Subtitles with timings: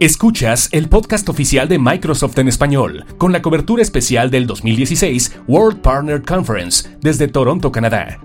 [0.00, 5.82] Escuchas el podcast oficial de Microsoft en español, con la cobertura especial del 2016 World
[5.82, 8.18] Partner Conference desde Toronto, Canadá.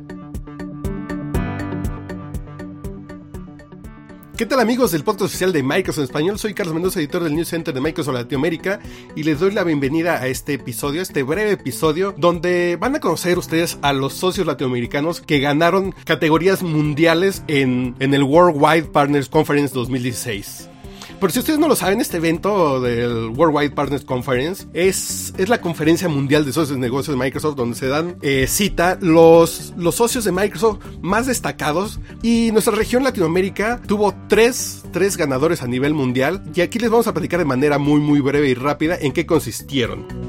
[4.38, 6.40] ¿Qué tal amigos del podcast oficial de Microsoft en español?
[6.40, 8.80] Soy Carlos Mendoza, editor del News Center de Microsoft Latinoamérica
[9.14, 13.38] y les doy la bienvenida a este episodio, este breve episodio donde van a conocer
[13.38, 19.74] ustedes a los socios latinoamericanos que ganaron categorías mundiales en, en el Worldwide Partners Conference
[19.74, 20.70] 2016.
[21.20, 25.62] Por si ustedes no lo saben, este evento del Worldwide Partners Conference es, es la
[25.62, 29.96] conferencia mundial de socios de negocios de Microsoft donde se dan eh, cita los, los
[29.96, 35.94] socios de Microsoft más destacados y nuestra región Latinoamérica tuvo tres, tres ganadores a nivel
[35.94, 39.14] mundial y aquí les vamos a platicar de manera muy muy breve y rápida en
[39.14, 40.25] qué consistieron.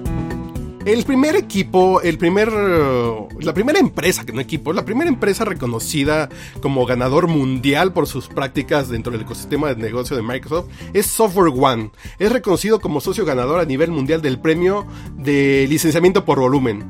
[0.87, 6.29] El primer equipo, el primer, la primera empresa, que no equipo, la primera empresa reconocida
[6.63, 11.53] como ganador mundial por sus prácticas dentro del ecosistema de negocio de Microsoft es Software
[11.53, 11.91] One.
[12.21, 16.85] Es reconocido como socio ganador a nivel mundial del premio de licenciamiento por volumen.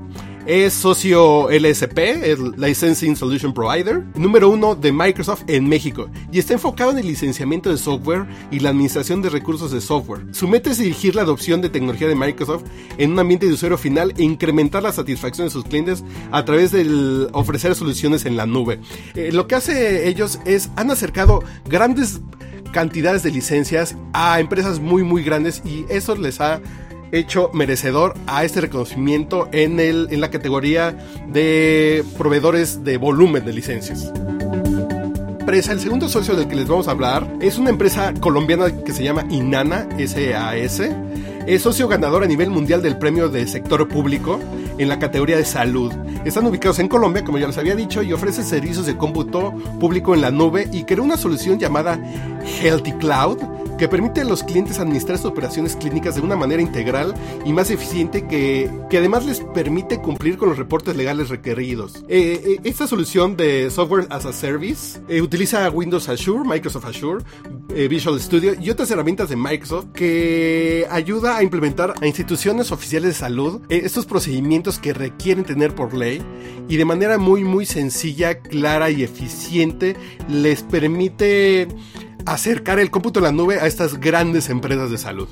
[0.46, 6.52] Es socio LSP, el Licensing Solution Provider, número uno de Microsoft en México, y está
[6.52, 10.22] enfocado en el licenciamiento de software y la administración de recursos de software.
[10.30, 12.62] Su meta es dirigir la adopción de tecnología de Microsoft
[12.96, 16.70] en un ambiente de usuario final e incrementar la satisfacción de sus clientes a través
[16.70, 18.78] de ofrecer soluciones en la nube.
[19.16, 22.20] Eh, lo que hace ellos es, han acercado grandes
[22.70, 26.60] cantidades de licencias a empresas muy muy grandes y eso les ha
[27.12, 30.96] hecho merecedor a este reconocimiento en, el, en la categoría
[31.28, 34.12] de proveedores de volumen de licencias.
[35.46, 39.02] El segundo socio del que les vamos a hablar es una empresa colombiana que se
[39.02, 40.82] llama Inana SAS.
[41.46, 44.38] Es socio ganador a nivel mundial del premio de sector público
[44.76, 45.92] en la categoría de salud.
[46.26, 50.14] Están ubicados en Colombia, como ya les había dicho, y ofrece servicios de cómputo público
[50.14, 51.98] en la nube y creó una solución llamada
[52.60, 53.38] Healthy Cloud
[53.78, 57.70] que permite a los clientes administrar sus operaciones clínicas de una manera integral y más
[57.70, 62.04] eficiente que, que además les permite cumplir con los reportes legales requeridos.
[62.08, 67.24] Eh, eh, esta solución de Software as a Service eh, utiliza Windows Azure, Microsoft Azure,
[67.90, 73.14] Visual Studio y otras herramientas de Microsoft que ayuda a implementar a instituciones oficiales de
[73.14, 76.22] salud estos procedimientos que requieren tener por ley
[76.68, 79.94] y de manera muy muy sencilla, clara y eficiente
[80.28, 81.68] les permite
[82.26, 85.28] acercar el cómputo en la nube a estas grandes empresas de salud.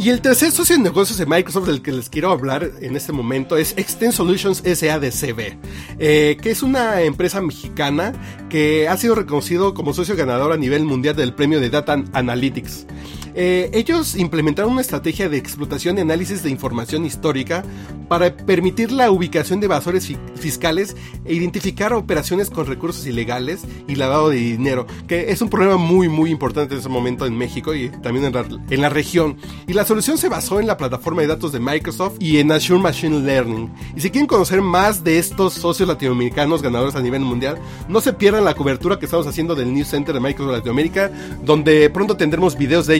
[0.00, 3.12] Y el tercer socio de negocios de Microsoft del que les quiero hablar en este
[3.12, 5.58] momento es Extend Solutions SADCB,
[5.98, 8.14] eh, que es una empresa mexicana
[8.48, 12.86] que ha sido reconocido como socio ganador a nivel mundial del premio de Data Analytics.
[13.34, 17.64] Eh, ellos implementaron una estrategia de explotación y análisis de información histórica
[18.08, 24.30] para permitir la ubicación de evasores fiscales e identificar operaciones con recursos ilegales y lavado
[24.30, 27.88] de dinero, que es un problema muy muy importante en ese momento en México y
[27.88, 29.36] también en la, en la región.
[29.66, 32.80] Y la solución se basó en la plataforma de datos de Microsoft y en Azure
[32.80, 33.70] Machine Learning.
[33.96, 37.58] Y si quieren conocer más de estos socios latinoamericanos ganadores a nivel mundial,
[37.88, 41.10] no se pierdan la cobertura que estamos haciendo del News Center de Microsoft Latinoamérica,
[41.44, 42.96] donde pronto tendremos videos de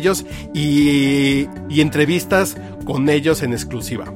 [0.53, 1.47] y
[1.81, 4.13] entrevistas con ellos en exclusiva.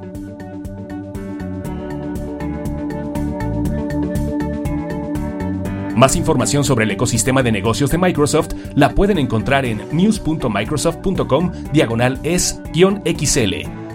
[5.97, 12.19] Más información sobre el ecosistema de negocios de Microsoft la pueden encontrar en news.microsoft.com diagonal
[12.25, 13.55] es-xl,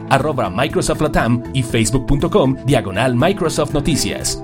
[0.09, 4.41] arroba Microsoft Latam y facebook.com diagonal Microsoft Noticias.